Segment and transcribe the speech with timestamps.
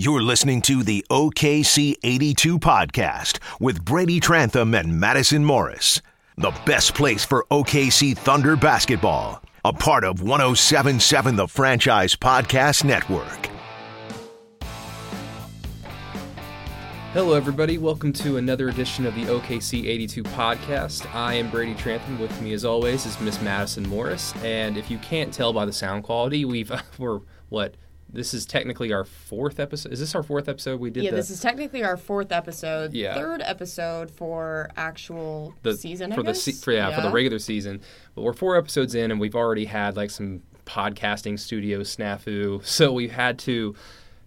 [0.00, 6.00] You're listening to the OKC 82 podcast with Brady Trantham and Madison Morris.
[6.38, 9.42] The best place for OKC Thunder basketball.
[9.62, 13.50] A part of 1077 The Franchise Podcast Network.
[17.12, 17.76] Hello, everybody.
[17.76, 21.14] Welcome to another edition of the OKC 82 podcast.
[21.14, 22.18] I am Brady Trantham.
[22.18, 24.32] With me, as always, is Miss Madison Morris.
[24.36, 27.20] And if you can't tell by the sound quality, we've we're
[27.50, 27.74] what
[28.12, 29.92] this is technically our fourth episode.
[29.92, 30.80] Is this our fourth episode?
[30.80, 31.04] We did.
[31.04, 32.92] Yeah, the, this is technically our fourth episode.
[32.92, 33.14] Yeah.
[33.14, 36.12] Third episode for actual the season.
[36.12, 37.80] for I the for, yeah, for the regular season.
[38.14, 42.64] But we're four episodes in, and we've already had like some podcasting studio snafu.
[42.70, 43.74] So we had to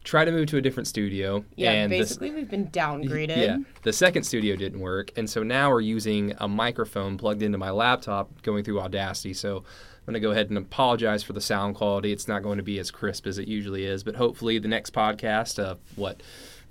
[0.04, 1.44] try to move to a different studio.
[1.56, 3.38] Yeah, basically we've been downgraded.
[3.38, 7.58] Yeah, the second studio didn't work, and so now we're using a microphone plugged into
[7.58, 9.34] my laptop, going through Audacity.
[9.34, 9.64] So
[10.06, 12.12] going to go ahead and apologize for the sound quality.
[12.12, 14.94] It's not going to be as crisp as it usually is, but hopefully the next
[14.94, 16.22] podcast, uh, what,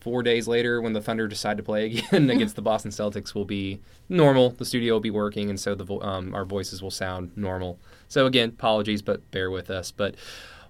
[0.01, 3.45] four days later, when the Thunder decide to play again against the Boston Celtics, will
[3.45, 4.51] be normal.
[4.51, 7.79] The studio will be working, and so the vo- um, our voices will sound normal.
[8.09, 9.91] So again, apologies, but bear with us.
[9.91, 10.17] But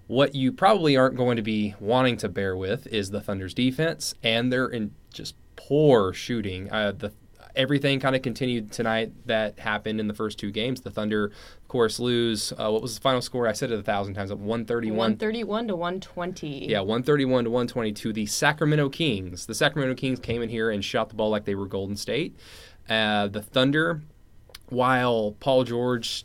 [0.07, 4.15] what you probably aren't going to be wanting to bear with is the Thunder's defense,
[4.23, 6.71] and they're in just poor shooting.
[6.71, 7.13] Uh, the
[7.55, 10.81] everything kind of continued tonight that happened in the first two games.
[10.81, 12.53] The Thunder, of course, lose.
[12.53, 13.49] Uh, what was the final score?
[13.49, 14.33] I said it a thousand times.
[14.33, 14.97] One thirty-one.
[14.99, 16.67] 131 to 120.
[16.69, 19.47] Yeah, 131 to 120 to the Sacramento Kings.
[19.47, 22.37] The Sacramento Kings came in here and shot the ball like they were Golden State.
[22.89, 24.03] Uh, the Thunder,
[24.69, 26.25] while Paul George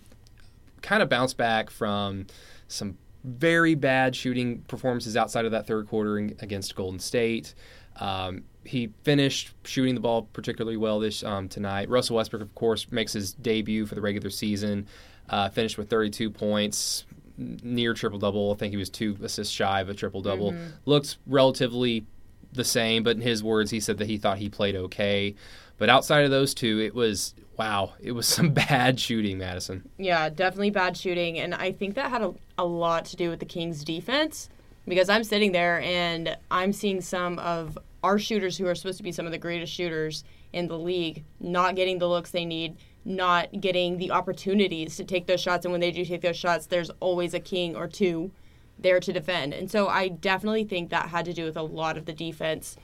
[0.81, 2.28] kind of bounced back from
[2.67, 7.53] some very bad shooting performances outside of that third quarter against Golden State.
[8.00, 11.90] Um, he finished shooting the ball particularly well this um, tonight.
[11.90, 14.88] Russell Westbrook, of course, makes his debut for the regular season.
[15.30, 17.06] Uh, finished with 32 points,
[17.38, 18.54] near triple double.
[18.54, 20.56] I think he was two assists shy of a triple double.
[20.86, 22.06] Looks relatively
[22.54, 25.36] the same, but in his words, he said that he thought he played okay.
[25.78, 27.94] But outside of those two, it was wow.
[28.00, 29.88] It was some bad shooting, Madison.
[29.97, 31.40] Yeah, definitely bad shooting.
[31.40, 34.50] And I think that had a, a lot to do with the Kings' defense
[34.88, 39.03] because I'm sitting there and I'm seeing some of our shooters who are supposed to
[39.03, 42.78] be some of the greatest shooters in the league not getting the looks they need,
[43.06, 45.66] not getting the opportunities to take those shots.
[45.66, 48.31] And when they do take those shots, there's always a King or two
[48.80, 49.53] there to defend.
[49.53, 52.78] And so I definitely think that had to do with a lot of the defense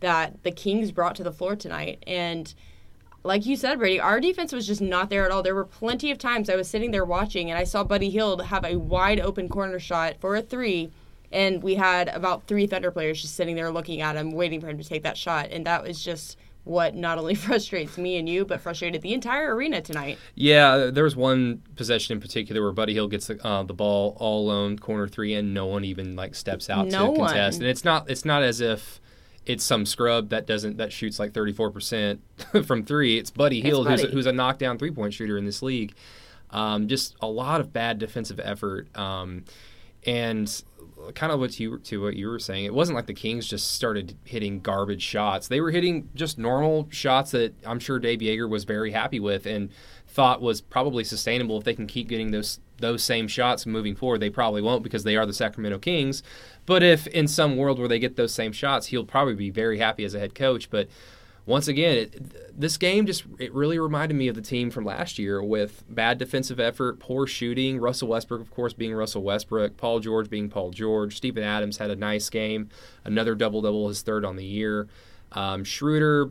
[0.00, 2.02] that the Kings brought to the floor tonight.
[2.06, 2.52] And
[3.24, 5.42] like you said, Brady, our defense was just not there at all.
[5.42, 8.44] There were plenty of times I was sitting there watching and I saw Buddy Hield
[8.46, 10.90] have a wide open corner shot for a three.
[11.30, 14.68] And we had about three Thunder players just sitting there looking at him, waiting for
[14.68, 15.48] him to take that shot.
[15.50, 19.54] And that was just what not only frustrates me and you, but frustrated the entire
[19.54, 20.18] arena tonight.
[20.34, 24.16] Yeah, there was one possession in particular where Buddy Hield gets the, uh, the ball
[24.20, 27.60] all alone, corner three, and no one even like steps out No to contest.
[27.60, 29.00] And it's not it's not as if
[29.46, 32.20] it's some scrub that doesn't that shoots like thirty four percent
[32.64, 33.18] from three.
[33.18, 34.14] It's Buddy Hield, who's a, Buddy.
[34.14, 35.94] who's a knockdown three point shooter in this league.
[36.50, 38.96] Um, just a lot of bad defensive effort.
[38.96, 39.44] Um,
[40.04, 40.62] and
[41.14, 43.72] kind of what you to what you were saying, it wasn't like the Kings just
[43.72, 45.48] started hitting garbage shots.
[45.48, 49.46] They were hitting just normal shots that I'm sure Dave Joerger was very happy with
[49.46, 49.70] and
[50.06, 54.20] thought was probably sustainable if they can keep getting those those same shots moving forward.
[54.20, 56.22] They probably won't because they are the Sacramento Kings.
[56.66, 59.78] But if in some world where they get those same shots, he'll probably be very
[59.78, 60.70] happy as a head coach.
[60.70, 60.88] But
[61.48, 65.18] once again, it, this game just it really reminded me of the team from last
[65.18, 67.78] year with bad defensive effort, poor shooting.
[67.80, 69.76] Russell Westbrook, of course, being Russell Westbrook.
[69.76, 71.16] Paul George being Paul George.
[71.16, 72.68] Steven Adams had a nice game,
[73.04, 74.88] another double double, his third on the year.
[75.32, 76.30] Um, Schroeder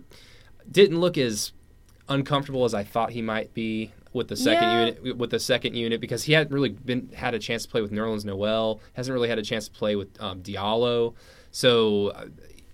[0.70, 1.52] didn't look as
[2.10, 4.86] uncomfortable as I thought he might be with the second Yeah.
[4.86, 7.82] unit with the second unit because he hadn't really been had a chance to play
[7.82, 11.14] with Nerlens Noel, hasn't really had a chance to play with um, Diallo,
[11.52, 12.26] so uh,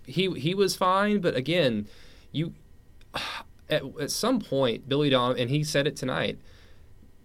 [0.06, 1.20] he he was fine.
[1.20, 1.88] But again,
[2.33, 2.53] you
[3.69, 6.38] at, at some point Billy Donovan and he said it tonight.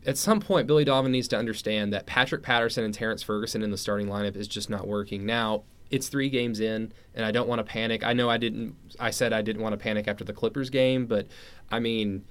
[0.07, 3.73] At some point, Billy Donovan needs to understand that Patrick Patterson and Terrence Ferguson in
[3.73, 5.27] the starting lineup is just not working.
[5.27, 8.05] Now, it's three games in, and I don't want to panic.
[8.05, 8.77] I know I didn't.
[9.01, 11.27] I said I didn't want to panic after the Clippers game, but
[11.71, 12.25] I mean,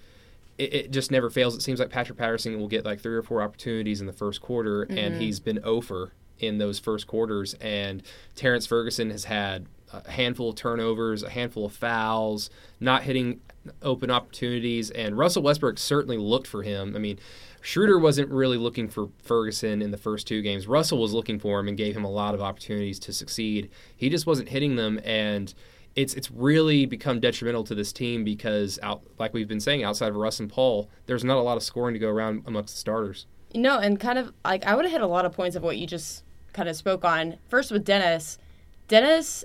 [0.58, 1.56] it, it just never fails.
[1.56, 4.42] It seems like Patrick Patterson will get like three or four opportunities in the first
[4.42, 5.20] quarter, and mm-hmm.
[5.20, 7.54] he's been over in those first quarters.
[7.56, 8.04] And
[8.36, 12.50] Terrence Ferguson has had a handful of turnovers, a handful of fouls,
[12.80, 13.42] not hitting
[13.82, 16.96] open opportunities, and Russell Westbrook certainly looked for him.
[16.96, 17.20] I mean.
[17.60, 20.68] Schroeder wasn't really looking for Ferguson in the first two games.
[20.68, 23.70] Russell was looking for him and gave him a lot of opportunities to succeed.
[23.98, 25.54] He just wasn't hitting them, and
[25.98, 30.10] it's it's really become detrimental to this team because out like we've been saying, outside
[30.10, 32.80] of Russ and Paul, there's not a lot of scoring to go around amongst the
[32.80, 33.26] starters.
[33.56, 35.78] No, and kind of like I would have hit a lot of points of what
[35.78, 36.24] you just
[36.54, 37.38] kind of spoke on.
[37.50, 38.38] First with Dennis,
[38.88, 39.44] Dennis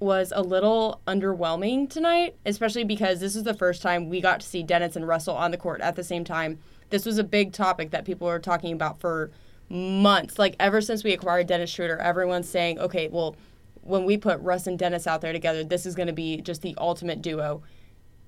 [0.00, 4.46] was a little underwhelming tonight, especially because this is the first time we got to
[4.46, 6.58] see Dennis and Russell on the court at the same time.
[6.90, 9.30] This was a big topic that people were talking about for
[9.68, 10.38] months.
[10.38, 13.36] Like ever since we acquired Dennis Schroeder, everyone's saying, okay, well,
[13.82, 16.62] when we put Russ and Dennis out there together, this is going to be just
[16.62, 17.62] the ultimate duo.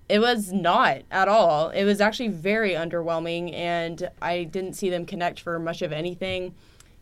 [0.09, 1.71] It was not at all.
[1.71, 6.55] It was actually very underwhelming, and I didn't see them connect for much of anything.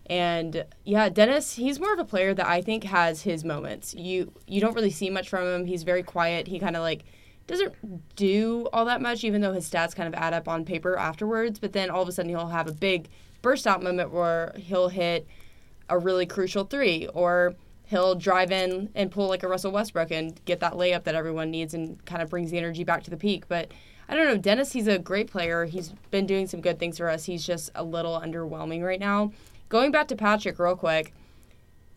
[0.07, 3.95] And yeah, Dennis, he's more of a player that I think has his moments.
[3.95, 5.65] You you don't really see much from him.
[5.67, 6.47] He's very quiet.
[6.47, 7.05] He kind of like
[7.47, 7.75] doesn't
[8.17, 11.59] do all that much, even though his stats kind of add up on paper afterwards.
[11.59, 13.09] But then all of a sudden he'll have a big
[13.43, 15.27] burst out moment where he'll hit
[15.89, 17.55] a really crucial three, or
[17.87, 21.51] he'll drive in and pull like a Russell Westbrook and get that layup that everyone
[21.51, 23.47] needs and kind of brings the energy back to the peak.
[23.49, 23.71] But
[24.09, 25.65] I don't know, Dennis, he's a great player.
[25.67, 27.25] He's been doing some good things for us.
[27.25, 29.33] He's just a little underwhelming right now.
[29.75, 31.13] Going back to Patrick real quick,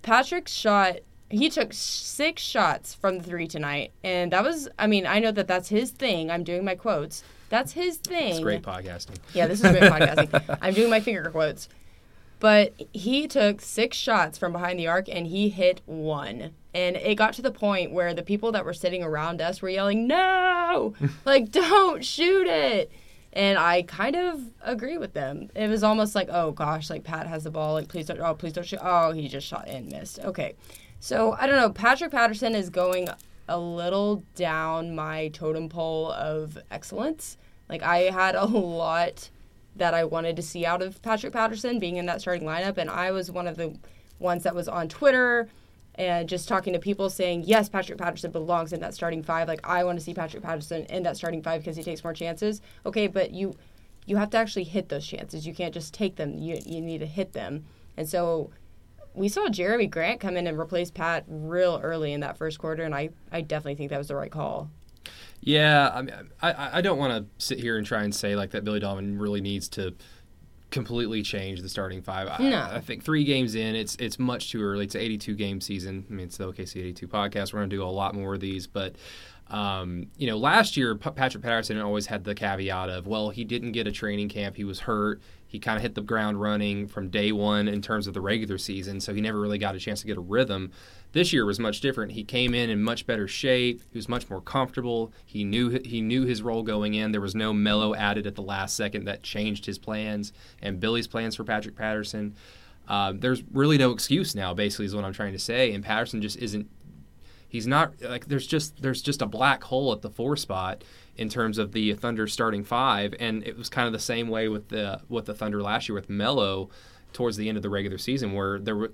[0.02, 0.96] Patrick shot.
[1.30, 4.68] He took six shots from the three tonight, and that was.
[4.80, 6.32] I mean, I know that that's his thing.
[6.32, 7.24] I'm doing my quotes.
[7.50, 8.32] That's his thing.
[8.32, 9.18] It's great podcasting.
[9.32, 10.58] Yeah, this is great podcasting.
[10.60, 11.70] I'm doing my finger quotes.
[12.40, 16.56] But he took six shots from behind the arc and he hit one.
[16.74, 19.70] And it got to the point where the people that were sitting around us were
[19.70, 20.96] yelling, No!
[21.26, 22.92] like, don't shoot it!
[23.34, 25.50] And I kind of agree with them.
[25.56, 28.34] It was almost like, oh gosh, like Pat has the ball, like please don't, oh
[28.34, 28.80] please don't shoot.
[28.82, 30.20] Oh, he just shot and missed.
[30.20, 30.56] Okay,
[31.00, 31.70] so I don't know.
[31.70, 33.10] Patrick Patterson is going
[33.48, 37.38] a little down my totem pole of excellence.
[37.70, 39.30] Like I had a lot
[39.76, 42.90] that I wanted to see out of Patrick Patterson being in that starting lineup, and
[42.90, 43.78] I was one of the
[44.20, 45.48] ones that was on Twitter
[45.98, 49.48] and just talking to people saying, yes, Patrick Patterson belongs in that starting five.
[49.48, 52.14] Like, I want to see Patrick Patterson in that starting five because he takes more
[52.14, 52.62] chances.
[52.86, 53.56] Okay, but you
[54.06, 55.46] you have to actually hit those chances.
[55.46, 56.38] You can't just take them.
[56.38, 57.66] You, you need to hit them.
[57.98, 58.52] And so
[59.14, 62.84] we saw Jerami Grant come in and replace Pat real early in that first quarter,
[62.84, 64.70] and I, I definitely think that was the right call.
[65.42, 68.52] Yeah, I mean, I, I don't want to sit here and try and say like
[68.52, 69.94] that Billy Donovan really needs to–
[70.72, 72.40] completely change the starting five.
[72.40, 72.58] No.
[72.58, 74.86] I, I, think three games in, it's it's much too early.
[74.86, 76.06] It's an 82 game season.
[76.10, 77.54] I mean, it's the OKC 82 podcast.
[77.54, 78.96] We're going to do a lot more of these, but.
[79.50, 83.44] Um, you know, last year P- Patrick Patterson always had the caveat of, well, he
[83.46, 84.58] didn't get a training camp.
[84.58, 85.22] He was hurt.
[85.48, 88.58] He kind of hit the ground running from day one in terms of the regular
[88.58, 90.72] season, so he never really got a chance to get a rhythm.
[91.14, 92.12] This year was much different.
[92.12, 93.82] He came in in much better shape.
[93.90, 95.14] He was much more comfortable.
[95.26, 97.14] He knew he knew his role going in.
[97.14, 101.08] There was no Melo added at the last second that changed his plans and Billy's
[101.08, 102.36] plans for Patrick Patterson.
[102.88, 104.54] Uh, there's really no excuse now.
[104.54, 105.74] Basically, is what I'm trying to say.
[105.74, 106.70] And Patterson just isn't.
[107.50, 110.84] He's not like there's just there's just a black hole at the four spot
[111.16, 114.50] in terms of the Thunder starting five, and it was kind of the same way
[114.50, 116.70] with the with the Thunder last year with Melo
[117.14, 118.92] towards the end of the regular season, where there were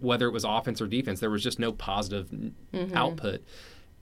[0.00, 2.94] whether it was offense or defense, there was just no positive mm-hmm.
[2.96, 3.42] output,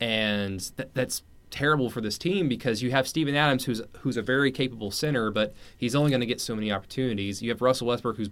[0.00, 4.22] and th- that's terrible for this team because you have Steven Adams, who's who's a
[4.22, 7.40] very capable center, but he's only going to get so many opportunities.
[7.40, 8.30] You have Russell Westbrook, who's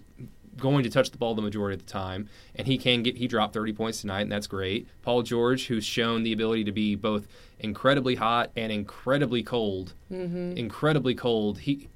[0.56, 3.26] going to touch the ball the majority of the time, and he can get he
[3.29, 4.87] dropped 30 points tonight, and that's great.
[5.02, 7.26] Paul George, who's shown the ability to be both
[7.58, 10.52] incredibly hot and incredibly cold, mm-hmm.
[10.56, 11.61] incredibly cold.
[11.61, 11.88] He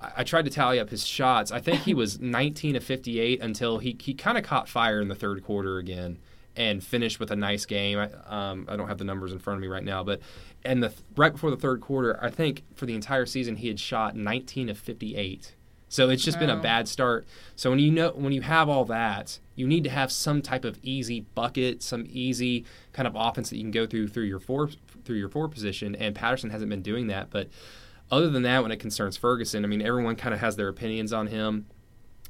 [0.00, 1.50] I tried to tally up his shots.
[1.50, 5.08] I think he was 19 of 58 until he, he kind of caught fire in
[5.08, 6.18] the third quarter again
[6.56, 7.98] and finished with a nice game.
[7.98, 10.20] I, um, I don't have the numbers in front of me right now, but
[10.64, 13.78] and the right before the third quarter, I think for the entire season he had
[13.78, 15.54] shot 19 of 58.
[15.88, 16.46] So it's just wow.
[16.46, 17.26] been a bad start.
[17.56, 20.64] So when you know when you have all that, you need to have some type
[20.64, 24.40] of easy bucket, some easy kind of offense that you can go through through your
[24.40, 24.70] four
[25.04, 25.94] through your four position.
[25.94, 27.48] And Patterson hasn't been doing that, but
[28.10, 31.12] other than that, when it concerns Ferguson, I mean, everyone kind of has their opinions
[31.12, 31.66] on him.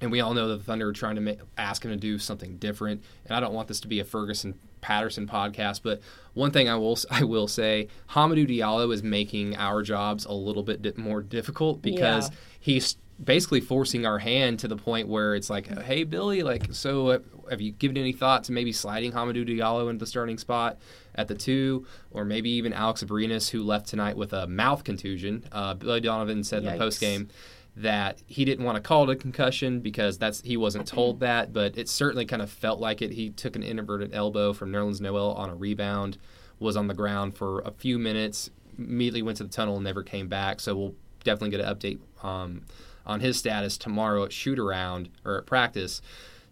[0.00, 2.18] And we all know that the Thunder are trying to make, ask him to do
[2.18, 3.02] something different.
[3.24, 6.00] And I don't want this to be a Ferguson Patterson podcast, but
[6.34, 10.62] one thing I will I will say, Hamidou Diallo is making our jobs a little
[10.62, 12.36] bit di- more difficult because yeah.
[12.60, 17.08] he's basically forcing our hand to the point where it's like, hey Billy, like, so
[17.08, 17.18] uh,
[17.50, 20.78] have you given any thought to maybe sliding Hamidou Diallo into the starting spot?
[21.18, 25.44] at the two, or maybe even Alex Abrines, who left tonight with a mouth contusion.
[25.50, 26.66] Uh, Billy Donovan said Yikes.
[26.66, 27.28] in the post game
[27.76, 31.52] that he didn't want to call it a concussion because that's he wasn't told that,
[31.52, 33.10] but it certainly kind of felt like it.
[33.12, 36.18] He took an inverted elbow from Nerlens Noel on a rebound,
[36.60, 40.04] was on the ground for a few minutes, immediately went to the tunnel and never
[40.04, 40.60] came back.
[40.60, 40.94] So we'll
[41.25, 42.62] definitely get an update um,
[43.08, 46.00] on his status tomorrow at shoot around or at practice.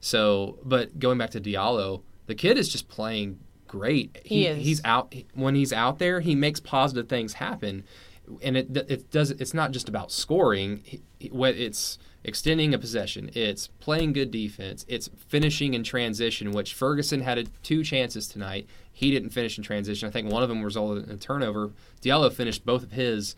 [0.00, 4.18] So, but going back to Diallo, the kid is just playing great.
[4.24, 6.20] He, he He's out when he's out there.
[6.20, 7.84] He makes positive things happen.
[8.42, 10.82] and it it does it's not just about scoring.
[11.20, 13.30] It's extending a possession.
[13.34, 14.84] It's playing good defense.
[14.88, 18.66] It's finishing in transition, which Ferguson had a, two chances tonight.
[18.92, 20.08] He didn't finish in transition.
[20.08, 21.70] I think one of them resulted in a turnover.
[22.02, 23.36] Diallo finished both of his.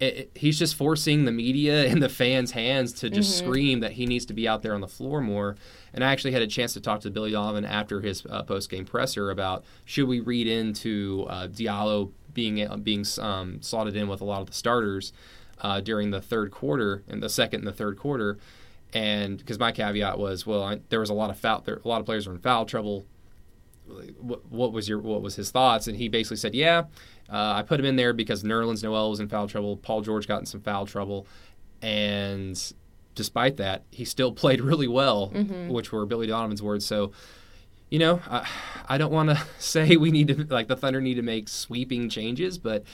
[0.00, 3.46] It, it, he's just forcing the media and the fans' hands to just mm-hmm.
[3.46, 5.56] scream that he needs to be out there on the floor more.
[5.92, 8.84] And I actually had a chance to talk to Billy Donovan after his uh, post-game
[8.84, 14.20] presser about should we read into uh, Diallo being uh, being um, slotted in with
[14.20, 15.12] a lot of the starters
[15.60, 18.38] uh, during the third quarter and the second and the third quarter.
[18.92, 21.88] And because my caveat was, well, I, there was a lot of foul, there, a
[21.88, 23.04] lot of players were in foul trouble.
[24.18, 25.86] What, what, was your what was his thoughts?
[25.86, 26.84] And he basically said, yeah,
[27.30, 29.76] uh, I put him in there because Nerlens Noel was in foul trouble.
[29.76, 31.26] Paul George got in some foul trouble,
[31.82, 32.72] and
[33.14, 35.68] despite that, he still played really well, mm-hmm.
[35.68, 36.86] which were Billy Donovan's words.
[36.86, 37.12] So
[37.90, 38.48] you know, I,
[38.88, 42.08] I don't want to say we need to like the Thunder need to make sweeping
[42.08, 42.84] changes, but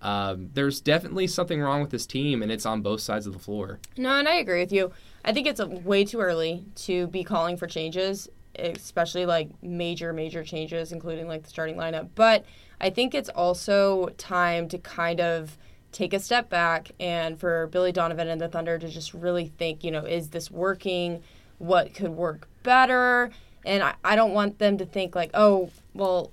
[0.00, 3.38] um, there's definitely something wrong with this team, and it's on both sides of the
[3.38, 3.80] floor.
[3.96, 4.92] No, and I agree with you.
[5.24, 10.44] I think it's way too early to be calling for changes, especially like major, major
[10.44, 12.08] changes, including like the starting lineup.
[12.14, 12.44] But
[12.80, 15.56] I think it's also time to kind of
[15.92, 19.84] take a step back and for Billy Donovan and the Thunder to just really think,
[19.84, 21.22] you know, is this working?
[21.58, 23.30] What could work better?
[23.64, 26.32] And I, I don't want them to think like, oh, well,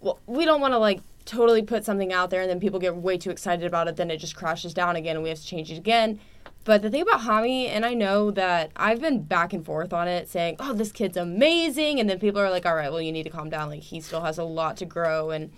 [0.00, 2.94] well, we don't want to like totally put something out there and then people get
[2.94, 5.46] way too excited about it, then it just crashes down again and we have to
[5.46, 6.20] change it again.
[6.64, 10.06] But the thing about Hami, and I know that I've been back and forth on
[10.06, 13.12] it, saying, "Oh, this kid's amazing," and then people are like, "All right, well, you
[13.12, 13.68] need to calm down.
[13.68, 15.50] Like he still has a lot to grow." And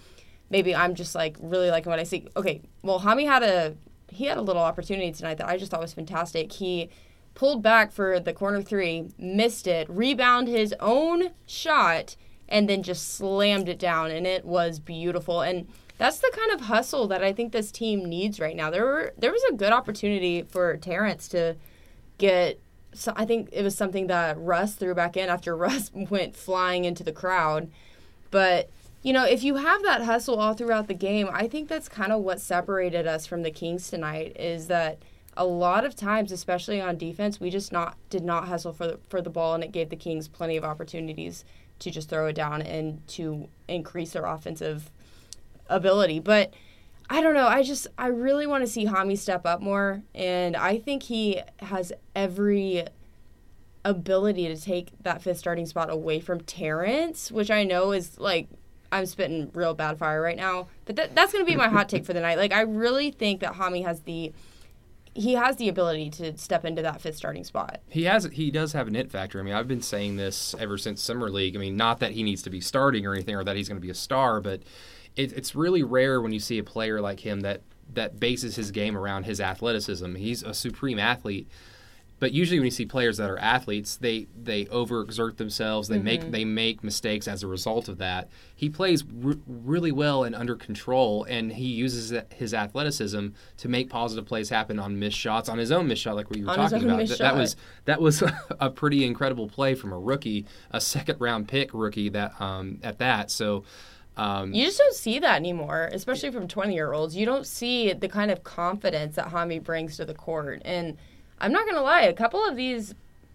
[0.51, 2.27] maybe I'm just like really liking what I see.
[2.37, 3.75] Okay, well, Hami had a
[4.11, 6.53] he had a little opportunity tonight that I just thought was fantastic.
[6.53, 6.89] He
[7.35, 12.17] pulled back for the corner three, missed it, rebound his own shot,
[12.49, 15.41] and then just slammed it down, and it was beautiful.
[15.41, 15.67] And
[15.99, 18.71] that's the kind of hustle that I think this team needs right now.
[18.71, 21.57] There were there was a good opportunity for Terrence to
[22.19, 22.61] get.
[22.93, 26.85] So I think it was something that Russ threw back in after Russ went flying
[26.85, 27.71] into the crowd.
[28.31, 28.71] But
[29.03, 32.11] you know, if you have that hustle all throughout the game, I think that's kind
[32.11, 34.35] of what separated us from the Kings tonight.
[34.39, 34.99] Is that
[35.37, 38.99] a lot of times, especially on defense, we just not did not hustle for the,
[39.09, 41.45] for the ball, and it gave the Kings plenty of opportunities
[41.81, 44.91] to just throw it down and to increase their offensive
[45.69, 46.21] ability.
[46.21, 46.55] But
[47.11, 47.47] I don't know.
[47.47, 51.41] I just I really want to see Hami step up more, and I think he
[51.59, 52.87] has every
[53.85, 58.49] ability to take that fifth starting spot away from Terrence, which I know is like
[58.91, 60.69] I'm spitting real bad fire right now.
[60.87, 62.39] But that, that's going to be my hot take for the night.
[62.39, 64.33] Like I really think that Hami has the
[65.17, 67.81] he has the ability to step into that fifth starting spot.
[67.89, 69.39] He has he does have an it factor.
[69.39, 71.55] I mean, I've been saying this ever since summer league.
[71.57, 73.77] I mean, not that he needs to be starting or anything or that he's going
[73.77, 74.63] to be a star, but
[75.17, 78.71] it, it's really rare when you see a player like him that that bases his
[78.71, 80.15] game around his athleticism.
[80.15, 81.49] He's a supreme athlete,
[82.25, 85.89] but usually when you see players that are athletes, they they overexert themselves.
[85.89, 86.05] They mm-hmm.
[86.05, 88.29] make they make mistakes as a result of that.
[88.55, 93.29] He plays r- really well and under control, and he uses his athleticism
[93.59, 96.39] to make positive plays happen on missed shots, on his own missed shot, like what
[96.39, 97.07] you were on talking about.
[97.09, 98.23] That, that, was that was
[98.61, 102.99] a pretty incredible play from a rookie, a second round pick rookie that um, at
[102.99, 103.31] that.
[103.31, 103.65] So.
[104.17, 107.17] Um, you just don't see that anymore, especially from 20 year olds.
[107.17, 110.63] You don't see the kind of confidence that Hami brings to the court.
[110.65, 110.97] And
[111.39, 112.95] I'm not gonna lie, a couple of these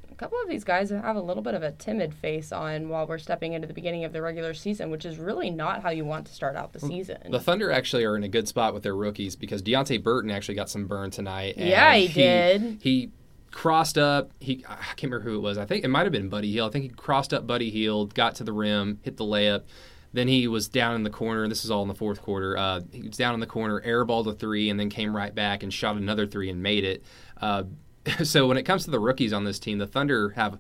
[0.09, 3.07] a couple of these guys have a little bit of a timid face on while
[3.07, 6.03] we're stepping into the beginning of the regular season, which is really not how you
[6.03, 7.17] want to start out the season.
[7.29, 10.55] The Thunder actually are in a good spot with their rookies because Deonte Burton actually
[10.55, 11.55] got some burn tonight.
[11.57, 12.79] yeah, he, he did.
[12.81, 13.11] He
[13.51, 14.31] crossed up.
[14.39, 15.57] He I can't remember who it was.
[15.57, 16.69] I think it might have been Buddy Hield.
[16.69, 19.63] I think he crossed up Buddy Hield, got to the rim, hit the layup.
[20.11, 21.47] Then he was down in the corner.
[21.47, 22.57] This is all in the fourth quarter.
[22.57, 25.63] Uh, he was down in the corner, airballed a three, and then came right back
[25.63, 27.03] and shot another three and made it.
[27.39, 27.63] Uh,
[28.23, 30.59] so when it comes to the rookies on this team, the Thunder have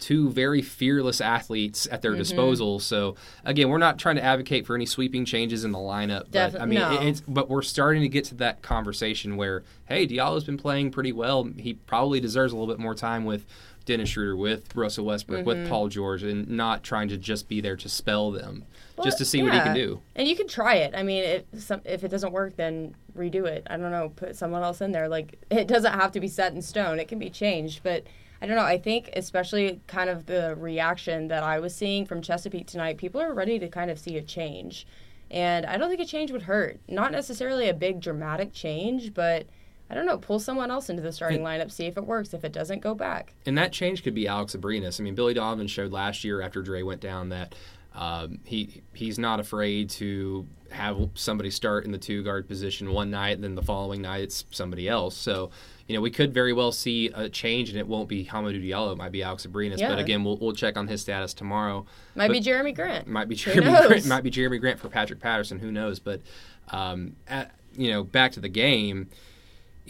[0.00, 2.18] two very fearless athletes at their mm-hmm.
[2.18, 2.80] disposal.
[2.80, 6.52] So again, we're not trying to advocate for any sweeping changes in the lineup, Def-
[6.52, 7.00] but I mean, no.
[7.00, 11.12] it's but we're starting to get to that conversation where hey, Diallo's been playing pretty
[11.12, 11.44] well.
[11.56, 13.46] He probably deserves a little bit more time with
[13.84, 15.46] Dennis Schroeder, with Russell Westbrook, mm-hmm.
[15.46, 18.64] with Paul George, and not trying to just be there to spell them,
[18.96, 19.44] well, just to see yeah.
[19.44, 20.00] what he can do.
[20.14, 20.94] And you can try it.
[20.94, 23.66] I mean, if some, if it doesn't work, then redo it.
[23.68, 25.08] I don't know, put someone else in there.
[25.08, 26.98] Like it doesn't have to be set in stone.
[26.98, 28.04] It can be changed, but.
[28.42, 28.62] I don't know.
[28.62, 33.20] I think, especially kind of the reaction that I was seeing from Chesapeake tonight, people
[33.20, 34.86] are ready to kind of see a change.
[35.30, 36.80] And I don't think a change would hurt.
[36.88, 39.46] Not necessarily a big dramatic change, but
[39.90, 42.32] I don't know, pull someone else into the starting lineup, see if it works.
[42.32, 43.34] If it doesn't, go back.
[43.44, 45.00] And that change could be Alex Abrines.
[45.00, 47.54] I mean, Billy Donovan showed last year after Dre went down that
[47.92, 53.10] Um, he he's not afraid to have somebody start in the two guard position one
[53.10, 55.16] night, and then the following night it's somebody else.
[55.16, 55.50] So,
[55.88, 58.92] you know, we could very well see a change, and it won't be Hamidou Diallo.
[58.92, 59.78] It might be Alex Abrines.
[59.78, 59.88] Yeah.
[59.88, 61.84] But again, we'll, we'll check on his status tomorrow.
[62.14, 63.08] Might But- be Jerami Grant.
[63.08, 63.88] might be Jerami?
[63.88, 65.58] Grant, might be Jerami Grant for Patrick Patterson.
[65.58, 65.98] Who knows?
[65.98, 66.20] But
[66.68, 69.08] um, at, you know, back to the game.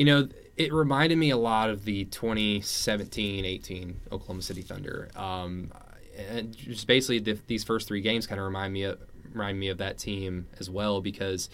[0.00, 5.10] You know, it reminded me a lot of the 2017-18 Oklahoma City Thunder.
[5.14, 5.70] Um,
[6.16, 8.98] and just basically, the, these first three games kind of remind me of,
[9.30, 11.50] remind me of that team as well because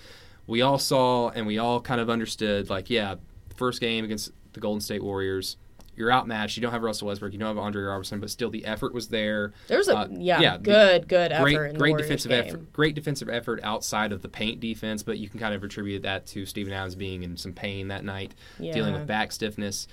[0.47, 3.17] we all saw and we all kind of understood like, yeah,
[3.57, 5.57] first game against the Golden State Warriors.
[5.97, 6.57] You're outmatched.
[6.57, 7.33] You don't have Russell Westbrook.
[7.33, 9.53] You don't have Andre Robertson, but still the effort was there.
[9.67, 12.45] There was a Uh, yeah, the- good good effort great, in great defensive game.
[12.45, 12.73] effort.
[12.73, 16.27] Great defensive effort outside of the paint defense, but you can kind of attribute that
[16.29, 19.89] to Steven Adams being in some pain that night, dealing with back stiffness.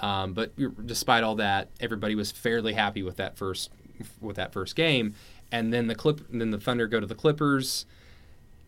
[0.00, 0.52] Um, but
[0.86, 3.70] despite all that, everybody was fairly happy with that first
[4.20, 5.14] with that first game.
[5.50, 7.84] And then the clip, and then the Thunder go to the Clippers,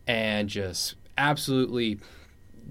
[0.07, 1.99] and just absolutely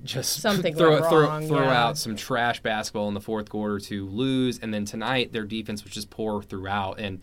[0.02, 1.84] just Something throw went throw, wrong, throw yeah.
[1.84, 5.84] out some trash basketball in the fourth quarter to lose, and then tonight their defense
[5.84, 7.20] was just poor throughout, and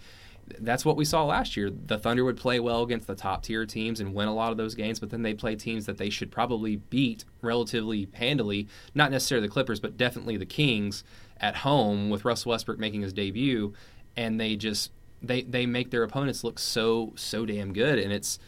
[0.59, 1.69] that's what we saw last year.
[1.69, 4.57] The Thunder would play well against the top tier teams and win a lot of
[4.57, 8.67] those games, but then they play teams that they should probably beat relatively handily.
[8.95, 11.03] Not necessarily the Clippers, but definitely the Kings
[11.39, 13.73] at home with Russell Westbrook making his debut,
[14.15, 18.39] and they just they they make their opponents look so so damn good, and it's.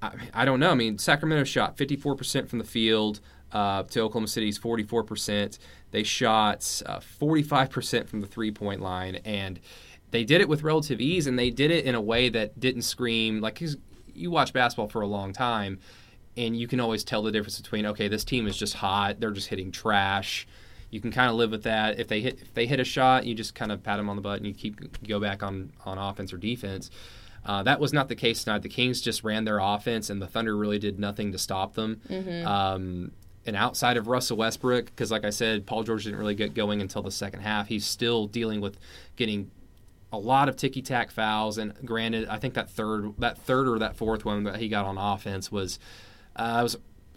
[0.00, 0.70] I, I don't know.
[0.70, 3.20] I mean, Sacramento shot 54% from the field
[3.52, 5.58] uh, to Oklahoma City's 44%.
[5.90, 9.60] They shot uh, 45% from the three point line, and
[10.10, 12.82] they did it with relative ease, and they did it in a way that didn't
[12.82, 13.76] scream like 'cause
[14.14, 15.78] you watch basketball for a long time,
[16.36, 19.30] and you can always tell the difference between okay, this team is just hot, they're
[19.30, 20.46] just hitting trash.
[20.90, 21.98] You can kind of live with that.
[21.98, 24.16] If they hit if they hit a shot, you just kind of pat them on
[24.16, 26.90] the butt and you keep you go back on on offense or defense.
[27.44, 28.62] Uh, that was not the case tonight.
[28.62, 32.00] The Kings just ran their offense, and the Thunder really did nothing to stop them.
[32.44, 33.12] Um,
[33.44, 36.80] and outside of Russell Westbrook, because like I said, Paul George didn't really get going
[36.80, 37.68] until the second half.
[37.68, 38.78] He's still dealing with
[39.16, 39.50] getting
[40.12, 41.58] a lot of ticky tack fouls.
[41.58, 44.84] And granted, I think that third, that third or that fourth one that he got
[44.84, 45.78] on offense was,
[46.36, 46.76] uh, was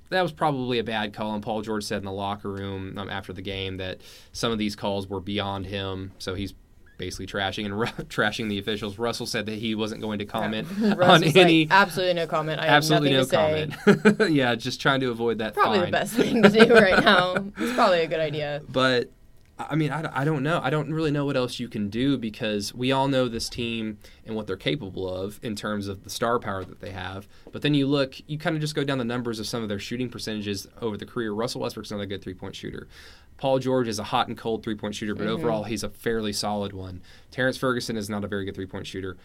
[0.09, 1.33] that was probably a bad call.
[1.33, 4.57] And Paul George said in the locker room um, after the game that some of
[4.57, 6.11] these calls were beyond him.
[6.19, 6.53] So he's
[6.97, 7.73] basically trashing and
[8.09, 8.97] trashing the officials.
[8.97, 11.65] Russell said that he wasn't going to comment Russ on any.
[11.65, 12.59] like, absolutely no comment.
[12.61, 14.13] I Absolutely no have nothing to say.
[14.17, 14.31] comment.
[14.33, 15.53] yeah, just trying to avoid that.
[15.53, 15.85] Probably fine.
[15.87, 17.35] the best thing to do right now.
[17.57, 18.61] It's probably a good idea.
[18.69, 19.11] But
[19.57, 20.59] I mean, I, I don't know.
[20.61, 23.99] I don't really know what else you can do because we all know this team
[24.25, 27.25] and what they're capable of in terms of the star power that they have.
[27.53, 29.69] But then you look, you kind of just go down the numbers of some of
[29.69, 31.31] their shooting percentages over the career.
[31.31, 32.89] Russell Westbrook's not a good three point shooter.
[33.37, 36.33] Paul George is a hot and cold three point shooter, but overall he's a fairly
[36.33, 37.01] solid one.
[37.31, 39.17] Terrence Ferguson is not a very good three point shooter.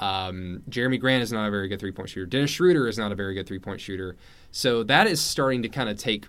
[0.00, 2.26] Um, Jerami Grant is not a very good three point shooter.
[2.26, 4.16] Dennis Schroeder is not a very good three point shooter.
[4.50, 6.26] So that is starting to kind of take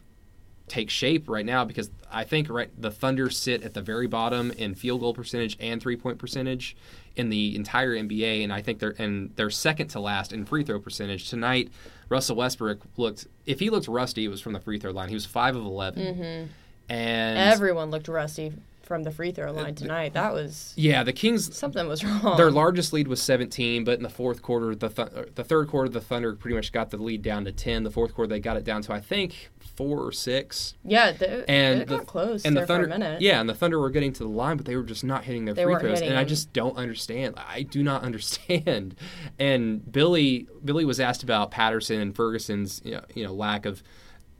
[0.67, 4.51] take shape right now because I think right the Thunder sit at the very bottom
[4.51, 6.75] in field goal percentage and three point percentage
[7.15, 10.63] in the entire NBA, and I think they're and they're second to last in free
[10.63, 11.71] throw percentage tonight.
[12.07, 15.09] Russell Westbrook looked if he looked rusty, it was from the free throw line.
[15.09, 16.49] He was five of 11
[16.89, 20.13] and Everyone looked rusty from the free throw line uh, tonight.
[20.13, 22.37] That was yeah, the Kings something was wrong.
[22.37, 25.89] Their largest lead was 17, but in the fourth quarter, the th- the third quarter,
[25.89, 27.83] the Thunder pretty much got the lead down to 10.
[27.83, 30.73] The fourth quarter, they got it down to I think four or six.
[30.83, 33.21] yeah, they, And it the, got close and there the Thunder, for a minute.
[33.21, 35.45] yeah, and the Thunder were getting to the line, but they were just not hitting
[35.45, 37.35] their They free throws, and I just don't understand.
[37.37, 38.95] I do not understand.
[39.37, 43.83] And Billy Billy was asked about Patterson and Ferguson's you know, you know lack of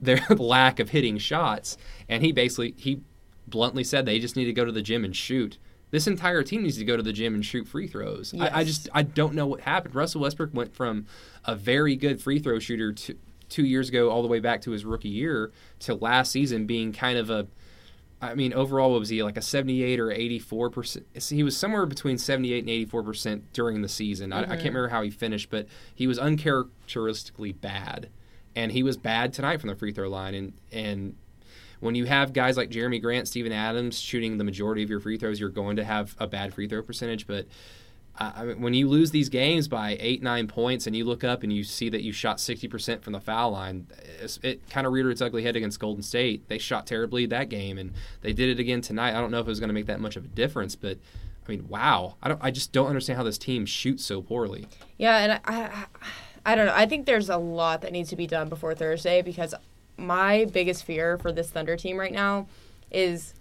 [0.00, 1.76] their lack of hitting shots,
[2.08, 3.00] and he basically he
[3.46, 5.58] bluntly said they just need to go to the gym and shoot.
[5.90, 8.32] This entire team needs to go to the gym and shoot free throws.
[8.38, 9.94] I, I just I don't know what happened.
[9.94, 11.06] Russell Westbrook went from
[11.44, 13.16] a very good free throw shooter to
[13.48, 16.92] two years ago all the way back to his rookie year to last season being
[16.92, 17.48] kind of a
[18.22, 21.06] I mean, overall, what was he like a 78 or 84 percent?
[21.14, 24.32] He was somewhere between 78 and 84 percent during the season.
[24.32, 24.66] I, I can't mm-hmm.
[24.68, 28.10] remember how he finished, but he was uncharacteristically bad,
[28.56, 30.34] and he was bad tonight from the free throw line.
[30.34, 31.16] And and
[31.80, 35.16] when you have guys like Jerami Grant, Steven Adams shooting the majority of your free
[35.16, 37.26] throws, you're going to have a bad free throw percentage.
[37.26, 37.46] But
[38.16, 41.24] I I mean, when you lose these games by eight, nine points, and you look
[41.24, 43.86] up and you see that you shot 60% from the foul line,
[44.42, 46.48] it kind of reared its ugly head against Golden State.
[46.48, 49.16] They shot terribly that game, and they did it again tonight.
[49.16, 50.98] I don't know if it was going to make that much of a difference, but
[51.46, 52.16] I mean, wow!
[52.22, 52.40] I don't.
[52.42, 54.66] I just don't understand how this team shoots so poorly.
[54.98, 55.86] Yeah, and I, I,
[56.44, 56.74] I don't know.
[56.74, 59.54] I think there's a lot that needs to be done before Thursday because
[59.96, 62.46] my biggest fear for this Thunder team right now
[62.90, 63.34] is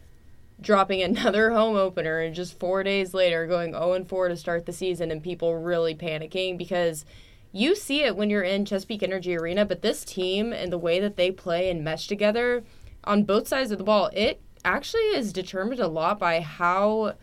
[0.62, 4.66] dropping another home opener and just four days later going 0 and 4 to start
[4.66, 7.06] the season and people really panicking because
[7.52, 11.00] you see it when you're in Chesapeake Energy Arena, but this team and the way
[11.00, 12.64] that they play and mesh together
[13.06, 17.16] on both sides of the ball, it actually is determined a lot by how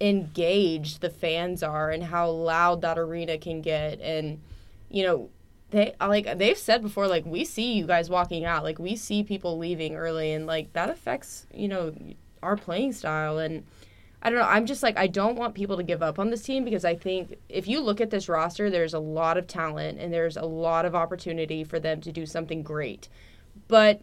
[0.00, 4.40] engaged the fans are and how loud that arena can get and
[4.92, 5.30] you know
[5.70, 9.22] they like they've said before like we see you guys walking out like we see
[9.24, 11.94] people leaving early and like that affects you know
[12.42, 13.64] our playing style and
[14.24, 14.46] I don't know.
[14.46, 16.94] I'm just like I don't want people to give up on this team because I
[16.94, 20.44] think if you look at this roster, there's a lot of talent and there's a
[20.44, 23.08] lot of opportunity for them to do something great.
[23.66, 24.00] But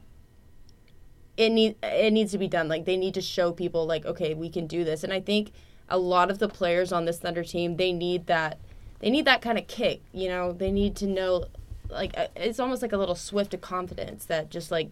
[1.38, 2.68] it need it needs to be done.
[2.68, 5.06] Like they need to show people like okay, we can do this.
[5.06, 5.54] And I think
[5.88, 8.60] a lot of the players on this Thunder team, they need that
[9.00, 10.52] they need that kind of kick, you know?
[10.52, 11.46] They need to know
[11.90, 14.90] like uh, it's almost like a little swift of confidence that just like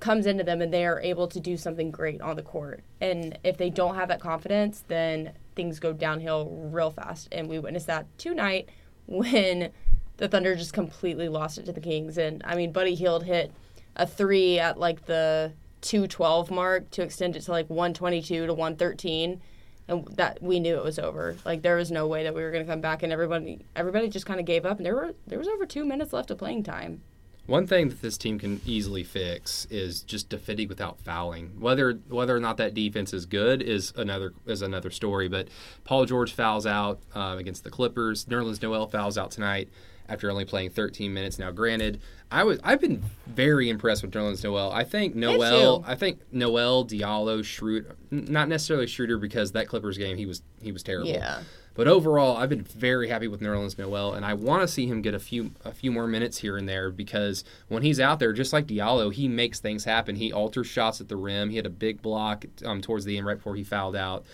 [0.00, 2.82] comes into them and they are able to do something great on the court.
[3.00, 7.28] And if they don't have that confidence, then things go downhill real fast.
[7.32, 8.68] And we witnessed that tonight
[9.06, 9.70] when
[10.18, 12.18] the Thunder just completely lost it to the Kings.
[12.18, 13.52] And I mean, Buddy Hield hit
[13.96, 19.40] a three at like the 212 mark to extend it to like 122 to 113
[19.88, 21.36] and that we knew it was over.
[21.44, 24.08] Like there was no way that we were going to come back, and everybody everybody
[24.08, 24.78] just kind of gave up.
[24.78, 27.02] And there were there was over two minutes left of playing time.
[27.46, 31.52] One thing that this team can easily fix is just defending without fouling.
[31.60, 35.28] Whether whether or not that defense is good is another is another story.
[35.28, 35.48] But
[35.84, 38.24] Paul George fouls out uh, against the Clippers.
[38.24, 39.68] Nerlens Noel fouls out tonight
[40.08, 41.38] after only playing 13 minutes.
[41.38, 44.72] Now, granted, I was I've been very impressed with Nerlens Noel.
[44.72, 50.16] I think Noel, I think Noel Diallo, Schroeder, not necessarily Schroeder because that Clippers game
[50.16, 51.10] he was he was terrible.
[51.10, 51.40] Yeah.
[51.76, 55.02] But overall, I've been very happy with Nerlens Noel, and I want to see him
[55.02, 58.32] get a few a few more minutes here and there because when he's out there,
[58.32, 60.16] just like Diallo, he makes things happen.
[60.16, 61.50] He alters shots at the rim.
[61.50, 64.24] He had a big block um, towards the end right before he fouled out.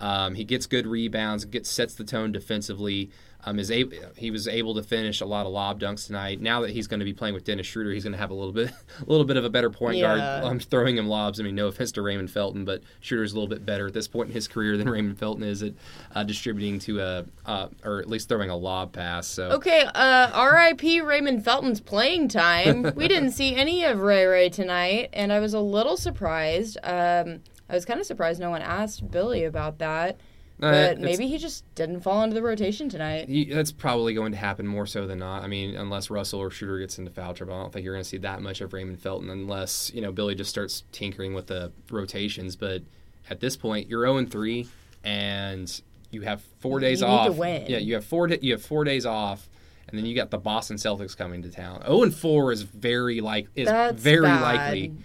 [0.00, 3.10] Um, he gets good rebounds, gets sets the tone defensively.
[3.48, 6.40] Um, is able, he was able to finish a lot of lob dunks tonight.
[6.40, 8.34] Now that he's going to be playing with Dennis Schroeder, he's going to have a
[8.34, 10.16] little bit, a little bit of a better point Yeah.
[10.16, 10.44] guard.
[10.44, 11.40] Um, throwing him lobs.
[11.40, 14.08] I mean, no offense to Raymond Felton, but Schroeder's a little bit better at this
[14.08, 15.72] point in his career than Raymond Felton is at
[16.14, 19.26] uh, distributing to a, uh, or at least throwing a lob pass.
[19.26, 21.00] So Okay, uh, R.I.P.
[21.00, 22.92] Raymond Felton's playing time.
[22.96, 26.76] we didn't see any of Ray Ray tonight, and I was a little surprised.
[26.82, 30.18] Um, I was kind of surprised no one asked Billy about that.
[30.60, 33.28] Uh, But maybe he just didn't fall into the rotation tonight.
[33.28, 35.42] He- That's probably going to happen more so than not.
[35.44, 38.02] I mean, unless Russell or Schroeder gets into foul trouble, I don't think you're going
[38.02, 41.46] to see that much of Raymond Felton unless you know Billy just starts tinkering with
[41.46, 42.56] the rotations.
[42.56, 42.82] But
[43.30, 44.66] at this point, you're 0 3,
[45.04, 47.26] and you have four days You need off.
[47.26, 47.66] to win.
[47.68, 48.28] Yeah, you have four.
[48.28, 49.48] You have four days off,
[49.88, 51.82] and then you got the Boston Celtics coming to town.
[51.86, 54.42] 0 4 is very like is That's very bad.
[54.42, 54.92] likely.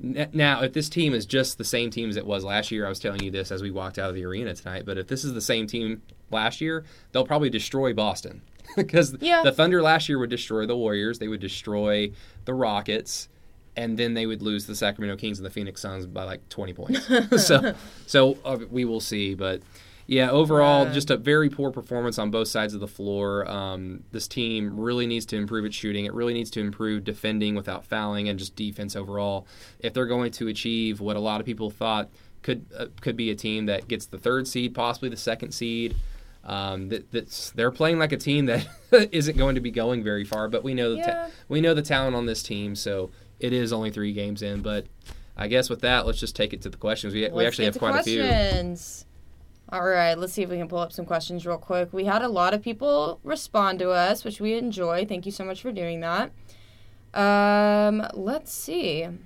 [0.00, 2.88] Now, if this team is just the same team as it was last year, I
[2.88, 4.84] was telling you this as we walked out of the arena tonight.
[4.84, 8.42] But if this is the same team last year, they'll probably destroy Boston
[8.76, 9.42] because Yeah.
[9.44, 12.10] the Thunder last year would destroy the Warriors, they would destroy
[12.44, 13.28] the Rockets,
[13.76, 16.72] and then they would lose the Sacramento Kings and the Phoenix Suns by like 20
[16.72, 17.06] points.
[17.46, 17.74] so,
[18.06, 19.62] so uh, we will see, but.
[20.06, 20.92] Yeah, overall, Yeah.
[20.92, 23.48] just a very poor performance on both sides of the floor.
[23.48, 26.04] Um, this team really needs to improve its shooting.
[26.06, 29.46] It really needs to improve defending without fouling and just defense overall.
[29.78, 32.08] If they're going to achieve what a lot of people thought
[32.42, 35.94] could uh, could be a team that gets the third seed, possibly the second seed,
[36.44, 38.66] um, that, that's they're playing like a team that
[39.12, 40.48] isn't going to be going very far.
[40.48, 41.06] But we know the Yeah.
[41.26, 44.60] ta- we know the talent on this team, so it is only three games in.
[44.62, 44.86] But
[45.36, 47.14] I guess with that, let's just take it to the questions.
[47.14, 48.22] We, we actually have quite a few.
[49.72, 51.94] All right, let's see if we can pull up some questions real quick.
[51.94, 55.06] We had a lot of people respond to us, which we enjoy.
[55.06, 56.30] Thank you so much for doing that.
[57.14, 59.08] Um, let's see.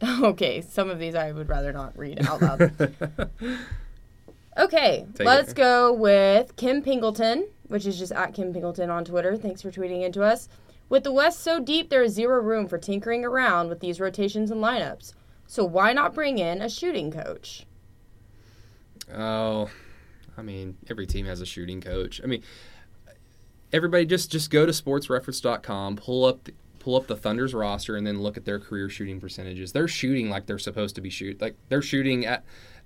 [0.00, 2.70] Okay, some of these I would rather not read out loud.
[4.58, 5.56] Okay, Take let's it.
[5.56, 9.36] go with Kim Pingleton, which is just at Kim Pingleton on Twitter.
[9.36, 10.48] Thanks for tweeting into us.
[10.88, 14.50] With the West so deep, there is zero room for tinkering around with these rotations
[14.50, 15.14] and lineups.
[15.46, 17.66] So why not bring in a shooting coach?
[19.14, 19.70] Oh,
[20.36, 22.20] I mean, every team has a shooting coach.
[22.22, 22.42] I mean,
[23.72, 28.06] everybody just just go to sportsreference.com, pull up the, pull up the Thunder's roster, and
[28.06, 29.72] then look at their career shooting percentages.
[29.72, 32.44] They're shooting like they're supposed to be shoot like they're shooting at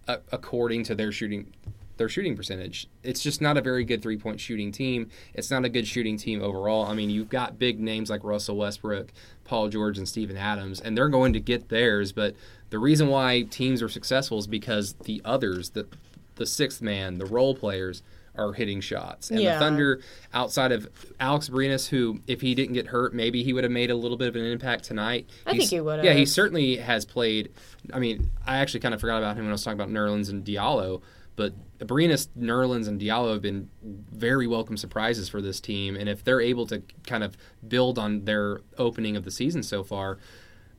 [0.09, 1.53] uh, according to their shooting
[1.99, 2.89] their shooting percentage.
[3.03, 5.09] It's just not a very good three point shooting team.
[5.35, 6.87] It's not a good shooting team overall.
[6.87, 9.13] I mean, you've got big names like Russell Westbrook,
[9.45, 12.13] Paul George, and Steven Adams, and they're going to get theirs.
[12.13, 12.35] But
[12.71, 15.87] the reason why teams are successful is because the others, the
[16.37, 18.03] the sixth man, the role players,
[18.35, 19.31] are hitting shots.
[19.31, 19.55] And Yeah.
[19.55, 20.01] the Thunder,
[20.33, 20.89] outside of
[21.21, 24.17] Alex Abrines, who if he didn't get hurt, maybe he would have made a little
[24.17, 25.29] bit of an impact tonight.
[25.47, 26.05] I think he would have.
[26.05, 27.51] Yeah, he certainly has played.
[27.93, 30.31] I mean, I actually kind of forgot about him when I was talking about Nerlens
[30.31, 31.03] and Diallo.
[31.35, 36.23] But Abrines, Nerlens, and Diallo have been very welcome surprises for this team, and if
[36.23, 40.19] they're able to kind of build on their opening of the season so far,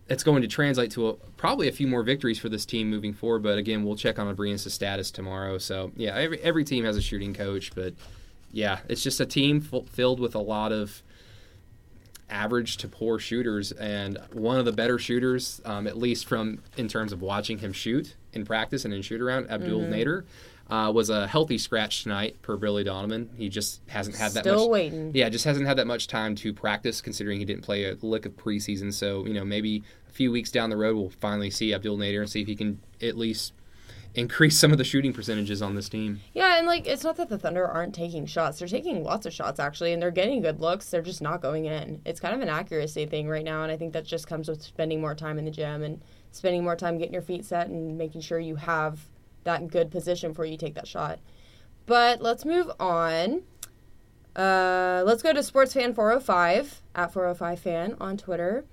[0.10, 3.14] it's going to translate to a, probably a few more victories for this team moving
[3.14, 3.42] forward.
[3.44, 5.58] But again, we'll check on Abrines' status tomorrow.
[5.58, 7.94] So yeah, every every team has a shooting coach, but
[8.52, 11.02] yeah, it's just a team f- filled with a lot of
[12.30, 16.88] average to poor shooters, and one of the better shooters, um, at least from in
[16.88, 19.94] terms of watching him shoot in practice and in shoot around, Abdul Mm-hmm.
[19.94, 20.24] Nader.
[20.70, 23.30] Uh, was a healthy scratch tonight per Billy Donovan.
[23.36, 24.70] He just hasn't had that Still much.
[24.70, 25.12] waiting.
[25.14, 28.26] Yeah, just hasn't had that much time to practice, considering he didn't play a lick
[28.26, 28.94] of preseason.
[28.94, 32.22] So you know, maybe a few weeks down the road, we'll finally see Abdul Nader
[32.22, 33.52] and see if he can at least
[34.16, 36.22] increase some of the shooting percentages on this team.
[36.34, 38.58] Yeah, and like it's not that the Thunder aren't taking shots.
[38.58, 40.90] They're taking lots of shots actually, and they're getting good looks.
[40.90, 42.02] They're just not going in.
[42.06, 44.62] It's kind of an accuracy thing right now, and I think that just comes with
[44.64, 47.98] spending more time in the gym and spending more time getting your feet set and
[47.98, 49.00] making sure you have
[49.44, 51.20] that good position before you take that shot.
[51.86, 53.44] But let's move on.
[54.36, 58.66] Uh, let's go to SportsFan405 at 405 fan on Twitter.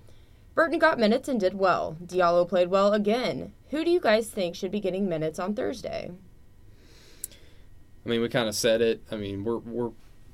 [0.55, 1.97] Burton got minutes and did well.
[2.05, 3.53] Diallo played well again.
[3.71, 6.11] Who do you guys think should be getting minutes on Thursday?
[8.05, 9.03] I mean, we kind of said it.
[9.11, 9.91] I mean, we're we're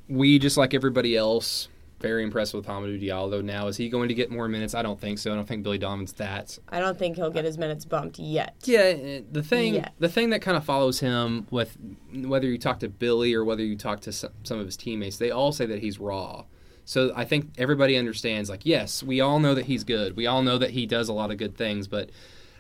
[0.09, 1.69] we just like everybody else.
[2.01, 3.43] Very impressed with Hamidou Diallo.
[3.43, 4.75] Now, is he going to get more minutes?
[4.75, 5.33] I don't think so.
[5.33, 6.59] I don't think Billy Donovan's that.
[6.69, 8.55] I don't think he'll get uh, his minutes bumped yet.
[8.65, 9.91] Yeah, eh, the thing Yes.
[9.99, 11.77] the thing that kind of follows him with
[12.15, 15.17] whether you talk to Billy or whether you talk to some, some of his teammates,
[15.17, 16.45] they all say that he's raw.
[16.85, 18.49] So I think everybody understands.
[18.51, 20.17] Like, yes, we all know that he's good.
[20.17, 21.89] We all know that he does a lot of good things.
[21.89, 22.11] But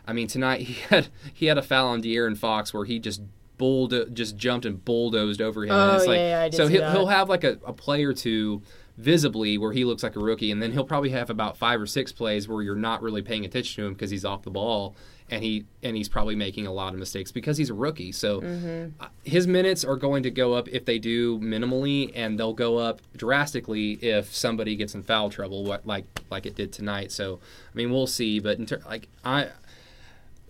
[0.06, 3.20] I mean, tonight he had he had a foul on De'Aaron Fox where he just
[3.58, 5.72] bulldo- just jumped and bulldozed over him.
[5.72, 7.72] and Oh, it's like, yeah, yeah, I did so he'll, he'll have like a, a
[7.72, 8.62] play or two
[8.96, 11.86] visibly where he looks like a rookie, and then he'll probably have about five or
[11.86, 14.94] six plays where you're not really paying attention to him because he's off the ball
[15.28, 18.12] and he and he's probably making a lot of mistakes because he's a rookie.
[18.12, 19.02] So Mm-hmm.
[19.02, 22.78] uh, his minutes are going to go up if they do minimally, and they'll go
[22.78, 27.10] up drastically if somebody gets in foul trouble, what like like it did tonight.
[27.12, 27.40] So
[27.72, 28.38] I mean, we'll see.
[28.38, 29.48] But in ter- like I,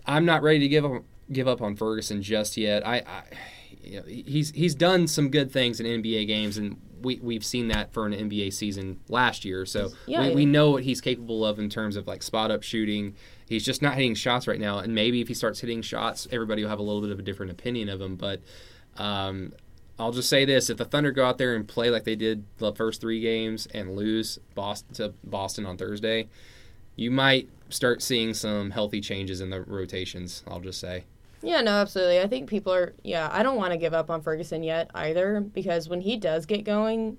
[0.05, 2.85] I'm not ready to give up give up on Ferguson just yet.
[2.87, 3.23] I, I
[3.83, 7.69] you know, he's he's done some good things in NBA games, and we we've seen
[7.69, 9.65] that for an NBA season last year.
[9.65, 10.35] So Yeah, we, yeah.
[10.35, 13.15] we know what he's capable of in terms of like spot up shooting.
[13.47, 16.63] He's just not hitting shots right now, and maybe if he starts hitting shots, everybody
[16.63, 18.17] will have a little bit of a different opinion of him.
[18.17, 18.41] But
[18.97, 19.53] um,
[19.97, 22.43] I'll just say this: if the Thunder go out there and play like they did
[22.57, 26.27] the first three games and lose Boston to Boston on Thursday,
[26.95, 30.43] you might start seeing some healthy changes in the rotations.
[30.47, 31.05] I'll just say.
[31.41, 32.19] Yeah, no, absolutely.
[32.19, 32.93] I think people are.
[33.03, 36.45] Yeah, I don't want to give up on Ferguson yet either because when he does
[36.45, 37.17] get going,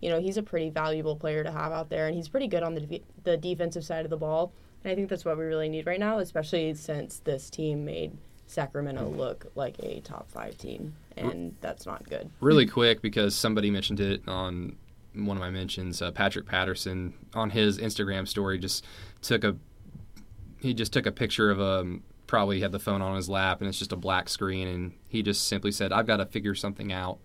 [0.00, 2.62] you know, he's a pretty valuable player to have out there, and he's pretty good
[2.62, 4.52] on the de- the defensive side of the ball.
[4.82, 8.16] And I think that's what we really need right now, especially since this team made
[8.46, 12.30] Sacramento look like a top five team, and that's not good.
[12.40, 14.76] really quick because somebody mentioned it on
[15.14, 16.00] one of my mentions.
[16.00, 18.84] Uh, Patrick Patterson on his Instagram story just
[19.22, 19.56] took a
[20.60, 21.98] he just took a picture of a
[22.30, 25.20] probably had the phone on his lap and it's just a black screen and he
[25.20, 27.18] just simply said, "I've got to figure something out."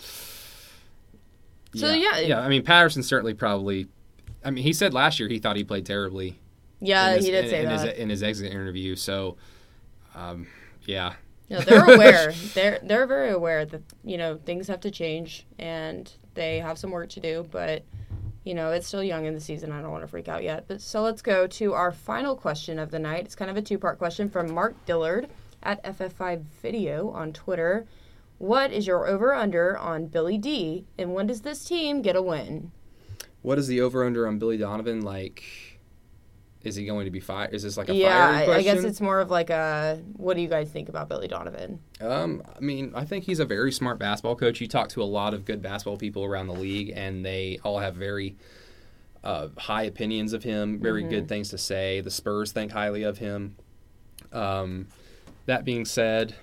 [1.76, 2.18] So, yeah.
[2.20, 2.40] yeah.
[2.40, 3.88] I mean Patterson certainly probably.
[4.44, 6.40] I mean, he said last year he thought he played terribly.
[6.80, 7.88] Yeah, his, he did in, say in that.
[7.88, 8.96] his in his exit interview.
[8.96, 9.38] So,
[10.16, 10.48] um,
[10.86, 11.14] yeah,
[11.50, 12.34] No, they're aware.
[12.56, 16.90] they're they're very aware that you know things have to change and they have some
[16.90, 17.46] work to do.
[17.52, 17.84] But
[18.46, 19.74] you know it's still young in the season.
[19.74, 20.66] I don't want to freak out yet.
[20.68, 23.26] But so let's go to our final question of the night.
[23.26, 25.28] It's kind of a two part question from Mark Dillard
[25.62, 27.86] at FF5 Video on Twitter.
[28.38, 32.22] What is your over under on Billy D, and when does this team get a
[32.22, 32.72] win?
[33.42, 35.44] What is the over under on Billy Donovan like?
[36.66, 37.54] Is he going to be fired?
[37.54, 38.54] Is this like a yeah, I, question?
[38.54, 40.02] I guess it's more of like a.
[40.18, 41.80] What do you guys think about Billy Donovan?
[42.02, 44.60] Um, I mean, I think he's a very smart basketball coach.
[44.60, 47.80] You talk to a lot of good basketball people around the league, and they all
[47.80, 48.36] have very
[49.24, 52.02] uh, high opinions of him, very good things to say.
[52.02, 53.56] The Spurs think highly of him.
[54.34, 54.88] Um,
[55.46, 56.36] that being said,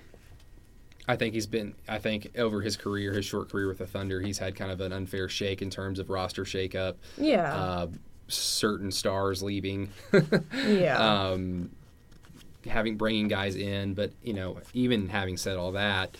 [1.07, 1.75] I think he's been.
[1.87, 4.79] I think over his career, his short career with the Thunder, he's had kind of
[4.79, 6.95] an unfair shake in terms of roster shakeup.
[7.17, 7.87] Yeah, Uh,
[8.27, 9.89] certain stars leaving.
[10.67, 10.97] yeah.
[11.31, 11.71] um,
[12.65, 16.17] having bringing guys in, but you know, even having said all that,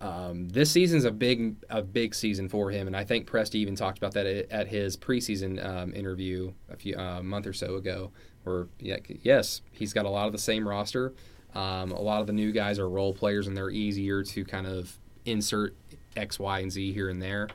[0.00, 3.74] um, this season's a big a big season for him, and I think Presti even
[3.74, 7.76] talked about that at, at his preseason um, interview a few uh, month or so
[7.76, 8.10] ago.
[8.44, 11.14] Where yeah, yes, he's got a lot of the same roster.
[11.54, 14.66] Um, a lot of the new guys are role players, and they're easier to kind
[14.66, 15.74] of insert
[16.16, 17.48] X, Y, and Z here and there.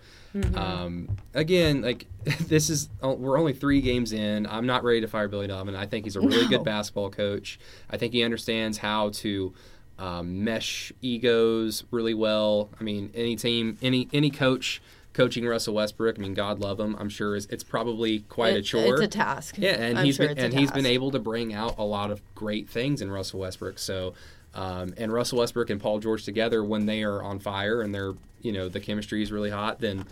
[0.56, 2.06] Um, again, like
[2.47, 4.45] this is we're only three games in.
[4.47, 5.76] I'm not ready to fire Billy Donovan.
[5.76, 6.47] I think he's a really No.
[6.50, 7.60] good basketball coach.
[7.89, 9.54] I think he understands how to
[10.00, 12.69] um, mesh egos really well.
[12.80, 14.82] I mean, any team, any any coach
[15.13, 16.17] coaching Russell Westbrook.
[16.17, 16.95] I mean, God love him.
[16.97, 18.93] I'm sure it's, it's probably quite It- a chore.
[18.93, 19.56] It's a task.
[19.58, 22.10] Yeah, and I'm he's sure been and he's been able to bring out a lot
[22.12, 23.78] of great things in Russell Westbrook.
[23.78, 24.13] So,
[24.54, 28.14] um, and Russell Westbrook and Paul George together, when they are on fire and they're
[28.42, 30.06] you know the chemistry is really hot, then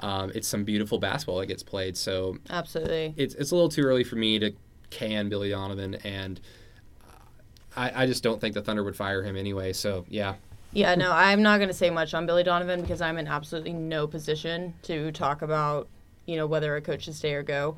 [0.00, 1.96] um, it's some beautiful basketball that gets played.
[1.96, 3.14] So Absolutely.
[3.16, 4.52] it's it's a little too early for me to
[4.90, 6.40] can Billy Donovan, and
[7.76, 9.72] I, I just don't think the Thunder would fire him anyway.
[9.72, 10.34] So yeah,
[10.72, 13.72] Yeah, no, I'm not going to say much on Billy Donovan because I'm in absolutely
[13.72, 15.88] no position to talk about,
[16.26, 17.76] you know, whether a coach should stay or go.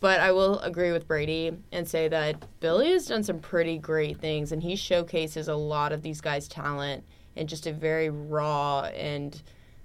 [0.00, 4.18] But I will agree with Brady and say that Billy has done some pretty great
[4.18, 8.82] things, and he showcases a lot of these guys' talent in just a very raw
[8.94, 9.42] and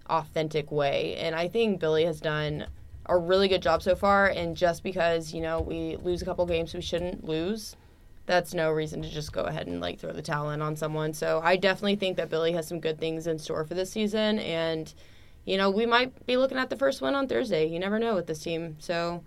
[0.07, 1.15] authentic way.
[1.15, 2.67] And I think Billy has done
[3.07, 4.27] a really good job so far.
[4.27, 7.75] And just because, you know, we lose a couple games we shouldn't lose,
[8.25, 11.13] that's no reason to just go ahead and like throw the towel in on someone.
[11.13, 14.39] So I definitely think that Billy has some good things in store for this season,
[14.39, 14.93] and
[15.45, 17.67] you know we might be looking at the first win on Thursday.
[17.67, 18.77] You never know with this team.
[18.79, 19.23] So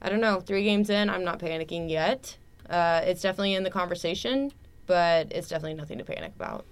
[0.00, 0.40] I don't know.
[0.40, 2.36] Three games in, I'm not panicking yet.
[2.68, 4.52] Uh, it's definitely in the conversation,
[4.86, 6.64] but it's definitely nothing to panic about.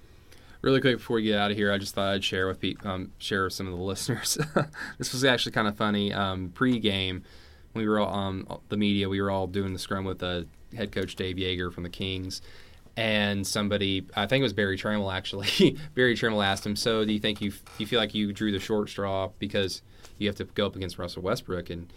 [0.63, 2.75] Really quick before we get out of here, I just thought I'd share with pe-
[2.85, 4.39] um, share with some of the listeners.
[4.99, 6.13] this was actually kind of funny.
[6.13, 7.23] Um, pre-game,
[7.75, 9.09] we were all, um, the media.
[9.09, 12.43] We were all doing the scrum with the head coach Dave Joerger from the Kings,
[12.97, 15.77] and somebody, I think it was Berry Tramel actually.
[15.95, 18.59] Berry Tramel asked him, "So, do you think you you feel like you drew the
[18.61, 19.83] short straw because
[20.19, 21.93] you have to go up against Russell Westbrook?" And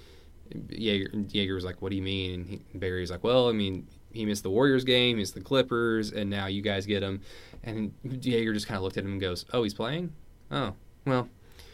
[0.50, 3.54] Joerger, Joerger was like, "What do you mean?" And he, Berry was like, "Well, I
[3.54, 7.04] mean." He missed the Warriors game, he missed the Clippers, and now you guys get
[7.04, 7.22] him.
[7.62, 10.14] And Joerger just kind of looked at him and goes, "Oh, he's playing?
[10.50, 10.74] Oh,
[11.06, 11.30] well."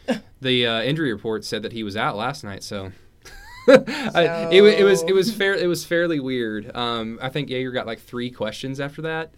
[0.40, 2.92] the uh, injury report said that he was out last night, so.
[3.68, 6.74] I, it, it was it was fair it was fairly weird.
[6.76, 9.34] Um, I think Joerger got like three questions after that,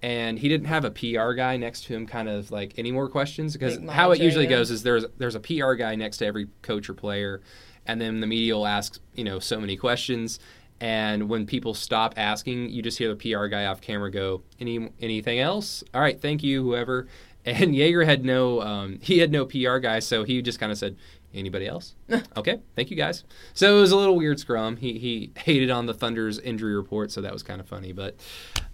[0.00, 3.08] and he didn't have a PR guy next to him, kind of like any more
[3.08, 6.48] questions because how it usually goes is there's there's a PR guy next to every
[6.62, 7.42] coach or player,
[7.86, 10.38] and then the media will ask you know so many questions,
[10.80, 14.90] and when people stop asking, you just hear the PR guy off camera go, "Any
[15.00, 15.82] anything else?
[15.94, 17.06] All right, thank you, whoever."
[17.48, 20.78] And Joerger had no um, he had no PR guy, so he just kind of
[20.78, 20.96] said,
[21.36, 21.94] "Anybody else?"
[22.36, 23.24] okay, thank you guys.
[23.54, 24.76] So it was a little weird scrum.
[24.76, 27.92] He he hated on the Thunder's injury report, so that was kind of funny.
[27.92, 28.16] But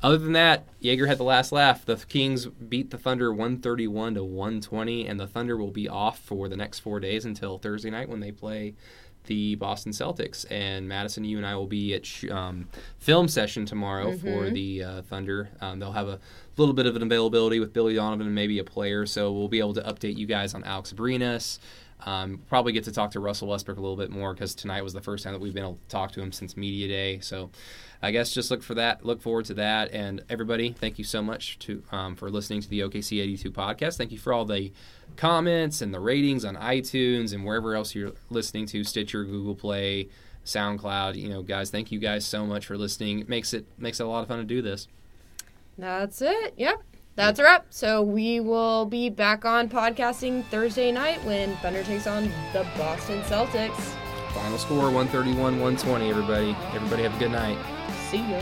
[0.03, 1.85] other than that, Joerger had the last laugh.
[1.85, 6.49] The Kings beat the Thunder 131 to 120, and the Thunder will be off for
[6.49, 8.75] the next four days until Thursday night when they play
[9.27, 10.45] the Boston Celtics.
[10.51, 14.83] And Madison, you and I will be at sh- um, film session tomorrow for the
[14.85, 15.51] uh, Thunder.
[15.61, 16.19] Um, they'll have a
[16.57, 19.61] little bit of an availability with Billy Donovan and maybe a player, so we'll be
[19.61, 21.61] able to update you guys on Alex Abrines.
[22.05, 24.93] Um, probably get to talk to Russell Westbrook a little bit more because tonight was
[24.93, 27.21] the first time that we've been able to talk to him since media day.
[27.21, 27.51] So,
[28.03, 29.07] I guess just look for that.
[29.07, 29.93] Look forward to that.
[29.93, 33.97] And everybody, thank you so much to um, for listening to the OKC 82 podcast.
[33.97, 34.73] Thank you for all the
[35.17, 40.09] comments and the ratings on iTunes and wherever else you're listening to Stitcher, Google Play,
[40.45, 41.15] SoundCloud.
[41.15, 43.21] You know, guys, thank you guys so much for listening.
[43.21, 44.89] It makes it makes it a lot of fun to do this.
[45.79, 46.55] That's it.
[46.57, 46.83] Yep.
[47.15, 47.67] That's a wrap.
[47.71, 53.21] So we will be back on podcasting Thursday night when Thunder takes on the Boston
[53.23, 53.95] Celtics.
[54.33, 56.57] Final score 131 120, everybody.
[56.75, 57.59] Everybody have a good night.
[58.11, 58.41] See ya.